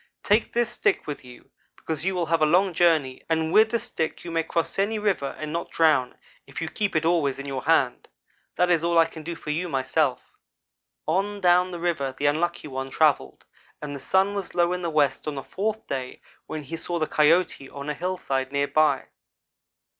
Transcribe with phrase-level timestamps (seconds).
[0.23, 3.77] Take this stick with you, because you will have a long journey, and with the
[3.77, 6.15] stick you may cross any river and not drown,
[6.47, 8.07] if you keep it always in your hand.
[8.55, 10.31] That is all I can do for you, myself.'
[11.05, 13.45] "On down the river the Unlucky one travelled
[13.79, 16.97] and the sun was low in the west on the fourth day, when he saw
[16.97, 19.05] the Coyote on a hillside near by.